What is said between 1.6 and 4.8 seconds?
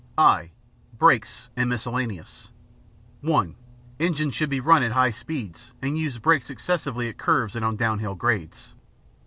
Miscellaneous (1) Engines should